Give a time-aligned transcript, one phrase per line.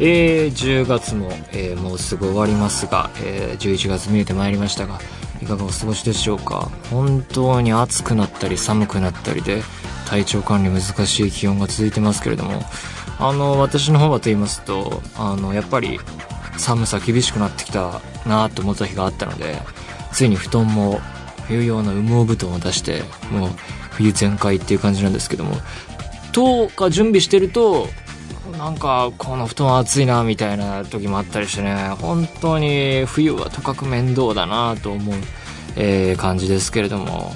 [0.00, 4.98] えー、10月も、えーもうすぐ終わりますが、えー11月見えてまいりましたが
[5.42, 6.70] いかがお過ごしでしょうか？
[6.90, 9.62] 本当に暑くなったり寒くなったりで
[10.06, 12.62] 体調管理難しい気温が続いてますけれども。
[13.20, 15.98] あの私の方はと言いますとあのやっぱり
[16.56, 19.58] 寒さ厳しくなってきたなと思った日があったので
[20.12, 21.00] ついに布団も
[21.48, 23.50] 冬用の羽毛布団を出してもう
[23.90, 25.56] 冬全開っていう感じなんですけども。
[26.30, 27.88] とか準備してると
[28.58, 31.94] なんかこの布団暑いなみたいな時もあったりしてね。
[32.00, 35.14] 本当に冬はとかく面倒だなと思う、
[35.76, 37.32] えー感じですけれども。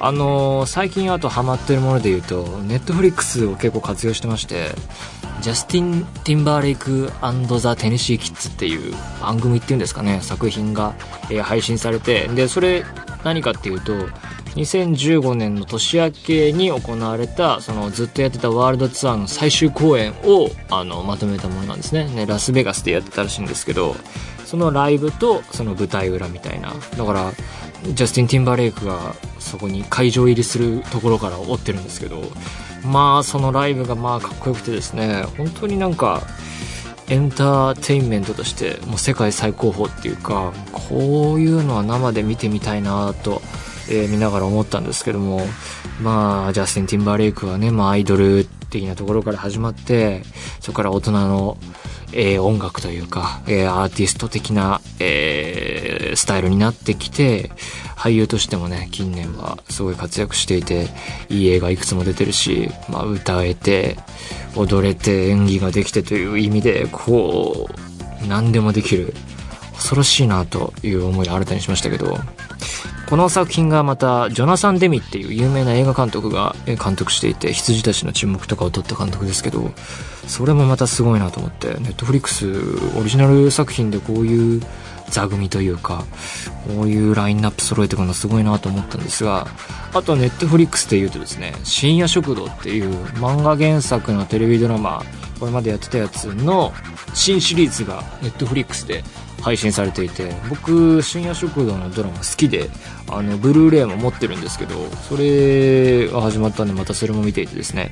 [0.00, 4.70] あのー最近あとハマってるもので言うとネットフリックスを結構活用してまして
[5.40, 7.10] ジャスティン・ティンバーレイク
[7.60, 10.18] ザ・テネシー・キッズっていう番組っていうんですかね。
[10.22, 10.94] 作品が、
[11.30, 12.26] えー配信されて。
[12.28, 12.84] でそれ
[13.22, 13.92] 何かっていうと
[14.54, 22.04] 2015年の年明けに行われたそのずっとやってたワールドツアーの最終公演をあのまとめたものなんですね。
[22.08, 23.96] ねラスベガスでやってたらしいんですけど
[24.44, 26.72] そのライブとその舞台裏みたいな。
[26.96, 27.32] だから
[27.92, 32.22] ジャスティン・ティンバレイクがそこに会場入りするところから追ってるんですけど
[32.82, 36.22] まあそのライブがまあかっこよくてですね本当になんか
[37.08, 43.42] エンターテインメントとしてもう世界最高峰っていうかこういうのは生で見てみたいなと、
[43.88, 45.40] えー見ながら思ったんですけども
[46.02, 50.22] まあジャスティン・ティンバーレイクはね、まあ、アイドル的なところから始まって
[50.60, 51.56] そこから大人の、
[52.12, 57.50] えー音楽というか、えーアーティスト的な、えースタイルになってきて
[57.96, 60.88] 俳優としてもね近年はすごい活躍していて
[61.28, 63.96] いい映画いくつも出てるし、まあ、歌えて
[64.56, 67.68] 踊れて演技ができてという意味でこ
[68.22, 69.14] う何でもできる
[69.74, 72.16] 恐ろしいなという思いを新たにしましたけど
[73.08, 79.72] この作品がまたジョナサン・デミっていう有名な映画監督が監督していて羊たちの沈黙とかを撮った監督ですけど
[80.26, 82.50] それもまたすごいなと思ってネットフリックス
[82.98, 84.62] オリジナル作品でこういう
[85.10, 86.04] 座組というか
[86.66, 89.46] こういうラインナップ揃えてくるのすごいなと思ったんですが
[89.92, 95.02] あとネットフリックスで言うとですね深夜食堂っていう漫画原作のテレビドラマ
[95.38, 96.72] これまでやってたやつの
[97.12, 99.04] 新シリーズがネットフリックスで
[99.44, 102.70] 配信されていて僕深夜食堂のドラマ好きで
[103.10, 104.74] あのブルーレイも持ってるんですけど
[105.08, 107.90] それが始まったんでまたそれも見ていてですね。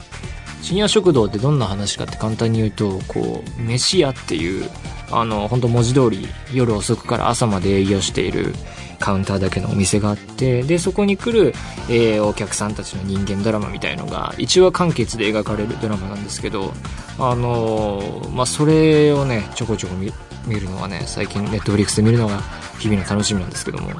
[0.62, 4.70] 深夜食堂ってどんな話かって簡単に言うとこう飯屋っていう
[5.10, 8.54] あの本当文字通り夜遅くから朝まで営業している
[9.02, 11.54] カウンターだけのお店があってでそこに来る、
[11.90, 16.72] えーお客さんたちの人間ドラマみたいのが1話完結で描かれるドラマなんですけど
[17.18, 20.12] あのーまあそれをねちょこちょこ見
[20.46, 22.40] 見るのがね最近ネットフリックスで見るのが
[22.78, 23.90] 日々の楽しみなんですけども。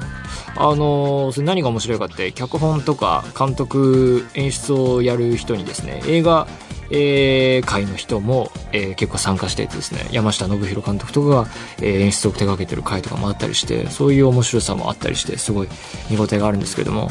[0.55, 6.47] あのーそれ何が面白いかって脚本とか監督演出をやる人にですね映画
[6.91, 11.47] えー界の人も、えー結構参加しててですね山下信弘監督とかが、
[11.79, 15.67] えー演出を手掛けてる回とかもあったりしてそういう面白さもあったりしてすごい
[16.09, 17.09] 見応えがあるんですけども。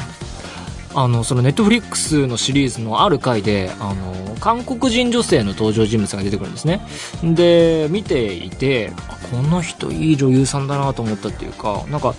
[0.95, 6.83] あのそのネットフリックスのシリーズのある回であの韓国人女性の登場人物が出てくるんですね。
[7.23, 8.93] で見ていて
[9.31, 12.15] この人いい女優さんだなと思ったっていうかなんか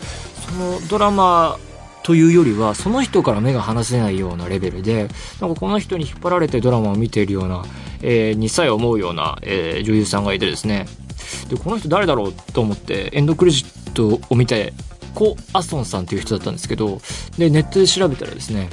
[0.47, 1.59] そのドラマ
[2.03, 5.07] というよりはその人から目が離せないようなレベルで
[5.39, 7.63] なんかこの人に引っ張られてドラマを見ているような、
[8.01, 10.85] えーにさえ思うような、えー女優さんがいてですね。
[11.49, 14.73] でこの人誰だろうと思ってエンドクレジットを見て
[15.13, 16.99] コ・アソンさんっていう人だったんですけど
[17.37, 18.69] でネットで調べたらですね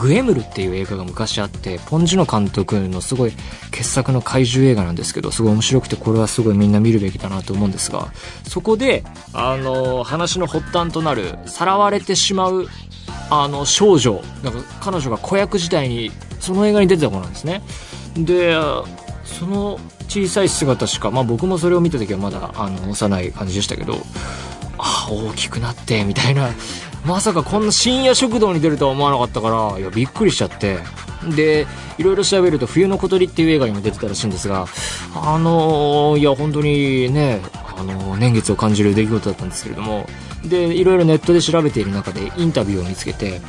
[0.00, 3.32] グエムルっていう映画が昔あってポン・ジュノ監督のすごい
[3.72, 8.12] 傑作の怪獣映画なんですけどすごい面白くてこれはすごいみんな見るべきだなと思うんですが
[8.46, 9.02] そこで
[9.32, 12.66] あの話の発端となるさらわれてしまう
[13.30, 17.62] あの少女なんか彼女が子役時代にその映画に出てた子なんですね。
[18.16, 18.56] で
[19.24, 19.78] その
[20.08, 23.98] 小さい姿しか、まあ、僕もそれを見た時はまだあの幼い感じでしたけど
[24.78, 26.50] あ大きくなってみたいな。
[27.04, 30.78] まさかこんな深夜食堂に出るとは思わなかったからいやびっくりしちゃって。
[31.34, 31.66] で
[31.98, 34.68] いろいろ調べると「冬の小鳥」っていう映画にも出てたらしいんですが
[35.16, 37.40] あのいや本当にね
[37.76, 40.08] あの年月を感じる出来事だったんですけれども。
[40.44, 43.40] でいろいろネットで調べている中でインタビューを見つけて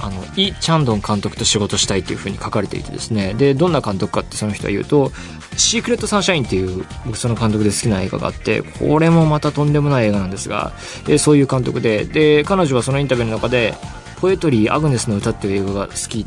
[0.00, 3.34] あの、イ・チャンドン監督と仕事したいっていう風に書かれていてですね。
[3.34, 5.12] で、どんな監督かってその人は言うと、
[5.56, 10.72] シークレット・サンシャインっていう僕その監督で好きな映画があって、これもまたとんでもない映画なんですが、
[11.08, 13.74] えそういう監督で、で、彼女はそのインタビューの中で、
[14.20, 16.26] ポエトリー・アグネスの歌っていう映画が好き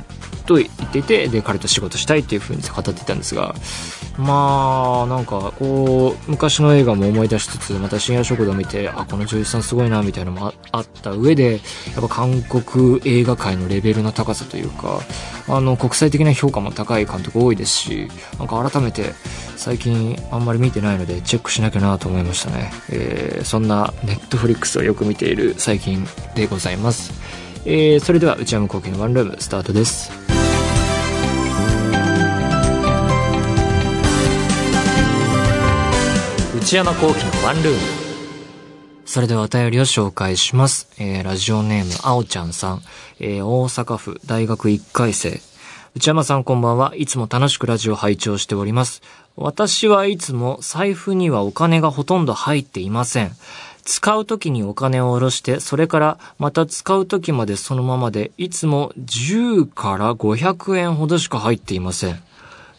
[0.50, 3.54] と言っていてで彼と仕事したいっていう風に語っていたんですが
[4.18, 11.62] まあなんかこう昔の映画も思い出しつつまた深夜食堂を見てあこの女優さんすごいなみたいなのもあった上でやっ
[12.02, 15.02] ぱ韓国映画界のレベルの高さというか
[15.48, 18.08] あの国際的な評価も高い監督多いですし
[18.40, 19.14] なんか改めて
[19.56, 26.06] 最近あんまり見てないのでチェックしなきゃなと思いましたね、えー、そんなネットフリックスをよく見ている最近
[26.36, 30.30] でございます、えー、それでは内山聖輝のワンルームスタートです
[36.70, 37.80] 内山幸喜のワンルーム。
[39.04, 40.88] それではお便りを紹介します。
[41.00, 42.82] えー、ラジオネーム、あおちゃんさん。
[43.20, 45.42] えー、大阪府大学1回生。
[45.96, 46.94] 内山さんこんばんは。
[46.96, 49.02] いつも楽しくラジオ拝聴しております。
[49.36, 53.32] 私はいつも財布にはお金がほとんど入っていません。
[53.90, 62.14] 使う時にお金を下ろして、それからまた使う時までそのままで、いつも10から500円ほどしか入っていません。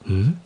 [0.08, 0.40] ん？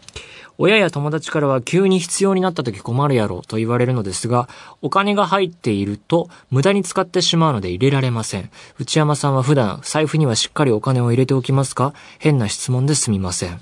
[0.56, 4.49] 親や友達からは急に必要になった時困るやろと言われるのですが、
[4.81, 8.50] お金が入っていると無駄に使ってしまうので入れられません。
[8.78, 11.93] 内山さんは普段財布にはしっかりお金を入れておきますか？
[12.19, 13.61] 変な質問ですみません。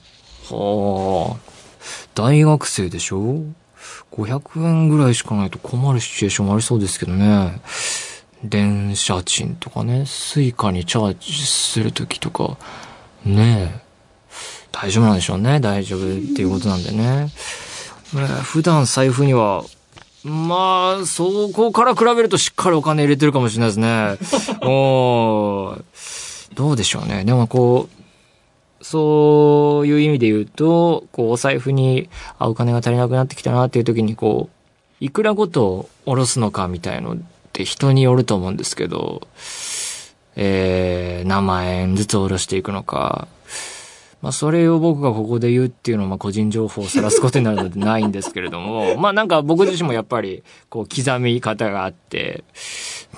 [0.50, 1.40] はあ、
[2.14, 3.42] 大学生でしょ？
[4.12, 7.60] ?500 円ぐらいしかないと困るシチュエーションもありそうですけどね。
[8.44, 12.56] 電車賃とかね、 Suica にチャージするときとか、
[13.24, 13.92] ねえ。
[14.72, 15.60] 大丈夫なんでしょうね。
[15.60, 16.02] 大丈夫っ
[16.34, 17.28] ていうことなんでね。
[18.42, 19.64] 普段財布には、
[20.24, 24.58] まあ、そこから比べるとしっかりお金入れてるかもしれないですね。
[24.68, 25.76] お
[26.54, 27.24] どうでしょうね。
[27.24, 28.01] でもこう、
[28.82, 37.16] そういう意味で言うと、こう、お財布に、あ、お金が足りなくなってきたなっていう時に、こう、いくらごと下ろすのかみたいのっ
[37.52, 39.26] て人によると思うんですけど、
[40.36, 43.28] えー、何万円ずつ下ろしていくのか、
[44.22, 52.44] まあ、それを僕がここで言うっていうのは、まあ、個人情報を晒すことになるのでないんですけれども、 まあ、なんか僕自身もやっぱり、こう、刻み方があって、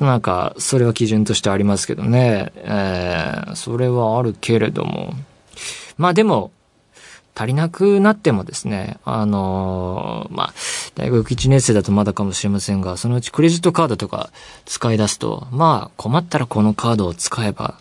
[0.00, 5.14] なんか、それは基準としてありますけどね、えー、それはあるけれども、
[5.96, 6.50] まあでも、
[7.36, 10.54] 足りなくなってもですね、あのー、まあ、
[10.94, 14.30] 大学1年生だとまだかもしれませんが、そのうちクレジットカードとか
[14.66, 17.78] 使い出すと、まあ、困ったらこのカードを使えば、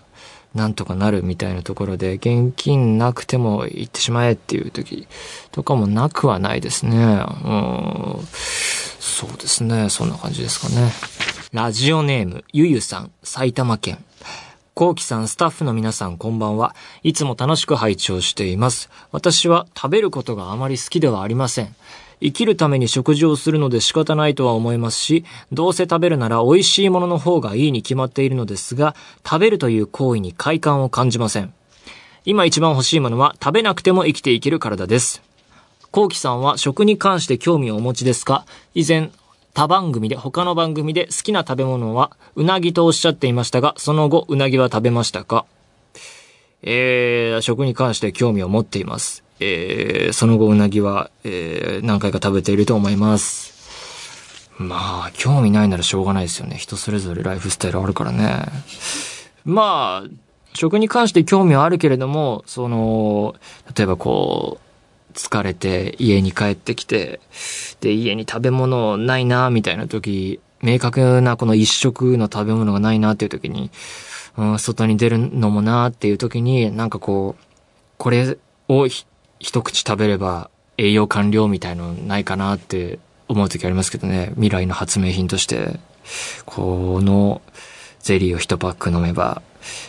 [0.55, 5.07] なんとかなるみたいなところで、現金なくても行ってしまえっていう時
[5.51, 6.97] とかもなくはないですね。
[6.97, 8.19] うん。
[8.99, 9.89] そうですね。
[9.89, 10.91] そんな感じですかね。
[11.51, 14.03] ラジオネーム、ゆゆさん、埼玉県。
[14.75, 16.75] コウキさん、スタッフの皆さん、こんばんは。
[17.03, 18.89] いつも楽しく拝聴しています。
[19.11, 21.75] 私は食べることがあまり好きではありません。
[22.19, 31.53] 生きるために食事をするので仕方ないとは思いますし、どうせ食べるなら美味しいものの方がいいに決まっているのですが、食べるという行為に快感を感じません。
[32.25, 35.21] 今一番欲しいものは食べなくても生きていける体です。
[35.91, 38.43] コウキさんは食に関して興味をお持ちですか？
[38.73, 39.11] 以前、
[39.53, 45.45] 他番組で、他の番組で好きな食べ物はうなぎとおっしゃっていましたが、その後うなぎは食べましたか？
[46.63, 49.23] えー、食に関して興味を持っています。
[49.39, 53.53] えー、その後うなぎは、えー、何回か食べていると思います。
[54.57, 56.55] まあ、興味ないならしょうがないですよね。
[56.55, 58.45] 人それぞれライフスタイルあるからね。
[59.45, 60.09] まあ、
[60.53, 63.35] 食に関して興味はあるけれども、その、
[63.75, 64.63] 例えばこう、
[65.13, 67.19] 疲れて家に帰ってきて、
[67.81, 73.69] で、家に食べ物ないな、みたいな時、明確なこの一食の食べ物がないなっていう時に、
[74.37, 77.43] うん、外に出るのもなっていう時に、なんかこう、
[77.97, 78.87] これを
[79.39, 84.31] 一口食べれば栄養完了みたいのないかなって思う時ありますけどね。
[84.35, 85.79] 未来の発明品として、
[86.45, 87.41] この
[88.03, 89.41] ゼリーを一パック飲めば、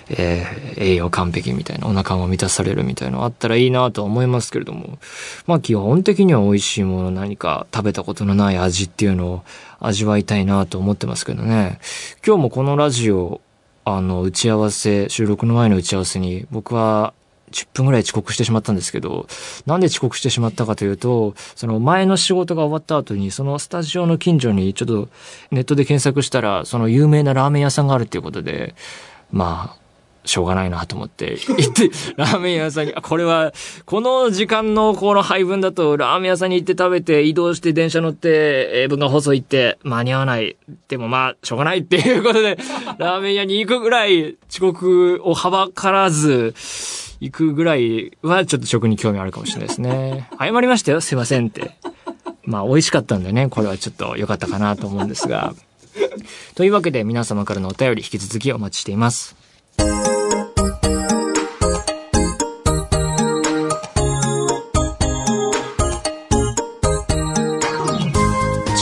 [0.08, 4.98] えー、栄養完璧みたいな、お腹も満たされるみたいなのあったらいいなと思いますけれども、
[5.46, 9.44] まあ基本的には美味しいもの何か食べたことのない味っていうのを
[9.80, 11.80] 味わいたいなと思ってますけどね。
[12.24, 13.40] 今日もこのラジオ、
[13.84, 17.12] あの、打ち合わせ、収録の前の打ち合わせに僕は
[17.50, 19.26] 10分ぐらい遅刻してしまったんですけど、
[19.66, 25.08] なんで遅刻してしまったかというと、その前の仕事が終わった後に、そのスタジオの近所にちょっと
[25.50, 28.74] ネットで検索したら、その有名なラーメン屋さんがあるっていうことで、
[29.30, 29.84] まあ、
[30.24, 33.52] しょうがないなと思って、行って、ラーメン屋さんに、これは、
[33.84, 40.56] この時間のこの配分だと、ラーメン屋さんに行って食べて、移動して電車乗って、英文が放送行って、間に合わない。
[40.88, 42.56] でもまあ、しょうがないっていうことで、
[42.98, 46.54] ラーメン屋に行くぐらい遅刻をはばからず、
[47.20, 50.28] 行くぐらいはちょっと食に興味あるかもしれないですね。
[50.38, 51.76] 謝りましたよ、すいませんって。
[52.44, 55.54] まあ、美味しかったんでね、これはちょっと良かったかなと思うんですが。
[56.54, 59.36] というわけで皆様からのお便り引き続きお待ちしています。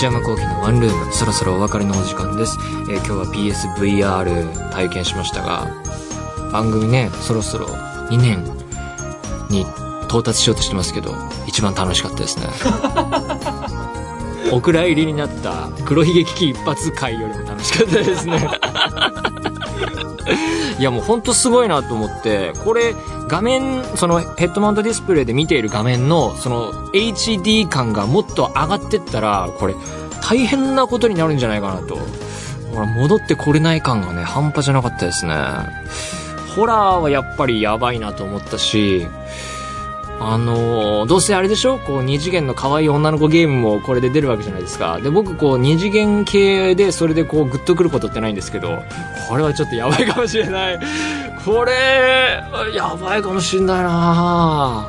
[0.02, 2.58] 内山幸喜のワンルーム、そろそろお別れのお時間です。
[2.90, 5.68] えー今日は PSVR 体験しましたが、
[6.52, 7.68] 番組ね、そろそろ
[8.12, 8.45] 2年
[9.49, 9.62] に
[10.09, 11.14] 到達しようとしてますけど、
[11.47, 12.47] 一番楽しかったですね。
[14.52, 18.47] お蔵入りになった黒ひげ危機一発回よりも楽しかったですね。
[20.78, 22.95] いやもうほんとすごいなと思って、これ
[23.28, 29.75] 画面、そのヘッドマウントディスプレイで見ている画面のその HD 感がもっと上がってったら、これ
[30.21, 31.99] 大変なことになるんじゃないかなと。
[32.75, 35.35] ほら戻ってこれない感がね、半端じゃなかったですね。
[36.54, 39.06] ホラーはやっぱりやばいなと思ったし、
[40.21, 41.78] あのどうせあれでしょ？
[41.78, 45.00] こう、二次元の可愛い女の子ゲームもこれで出るわけじゃないですか。
[45.00, 48.82] で、僕、こう、二次元系でそれでこう、グッとくることってないんですけど、
[49.28, 50.78] これはちょっとやばいかもしれない。
[51.44, 51.73] これ、
[52.75, 54.87] やばいかもしれないな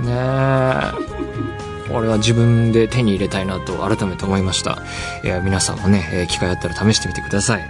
[0.00, 1.92] ねえ。
[1.92, 4.78] これは自分で手に入れたいなと改めて思いました。
[5.22, 7.68] いや、皆さんもね、え機会あったら試してみてください。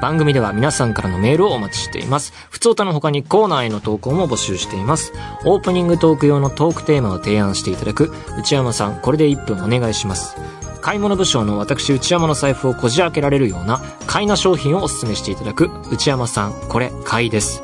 [0.00, 2.32] 番組では皆さんからのメールをお待ちしています。
[2.50, 5.12] 普通歌の他にコーナーへの投稿も募集しています。
[5.44, 10.36] オープニングトーク用のトークテーマを提案していただく内山さん、これで1分お願いします。
[10.80, 17.62] 買い物部署の私内山の財布をこじ開けられるような買いな商品をお勧めしていただく内山さん、これ買いです。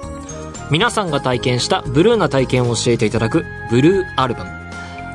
[0.70, 4.50] 皆さんが体験したブルーな体験を教えていただくブルーアルバム。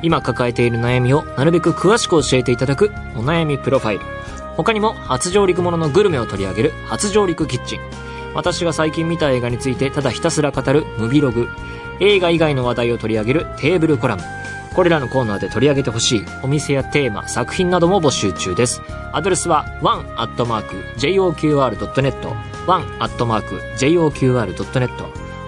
[0.02, 4.21] 今抱えている悩みをなるべく詳しく教えていただくお悩みプロファイル。
[4.58, 7.80] 他にも初上陸もののグルメを取り上げる初上陸キッチン。
[8.34, 11.50] 私が最近見た映画についてただひたすら語るムビログ。
[12.00, 14.24] 映画以外の話題を取り上げるテーブルコラム。
[14.74, 18.82] これらのコーナーで取り上げてほしいお店やテーマ、作品なども募集中です。
[19.12, 20.56] アドレスは one.joqr.net
[22.68, 23.62] one.joqr.net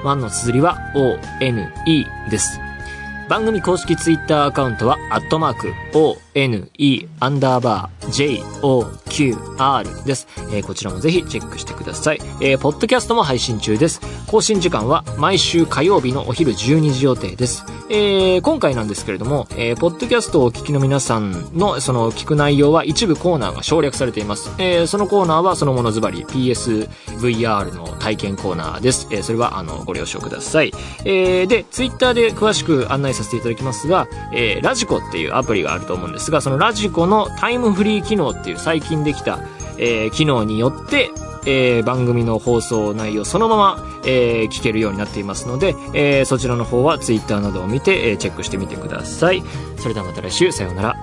[0.04, 1.72] one の綴りは one
[2.30, 2.63] です。
[3.34, 8.86] 番組公式ツイッターアカウントは、アットマーク、ONE、アンダーバー、j, o,
[9.18, 10.28] QR です。
[10.52, 12.20] えーこちらもぜひチェックしてください。
[12.42, 14.02] えーポッドキャストも配信中です。
[14.28, 17.64] 更新時間は毎週火曜日のお昼12時予定です。
[17.90, 24.50] えー今回なんですけれども、えーポッドキャストをお聞きの皆さんの、その、聞く内容は一部コーナーが省略されています。
[24.58, 29.08] えーそのコーナーはそのものズバリ PSVR の体験コーナーです。
[29.12, 30.72] えーそれは、あの、ご了承ください。
[31.06, 39.40] えーで、ツイッターで詳しく案内させていただきますが、えーラジコっていうアプリがあると思うんですが、そのラジコのタイムフリー機能っていう最近できた、
[39.78, 41.12] えー機能によって、
[41.46, 49.44] えー番組の放送内容そのまま、えー聞けるようになっていますので、えーそちらの方は Twitter などを見て、えーチェックしてみてください。
[49.78, 51.03] それではまた来週、さようなら。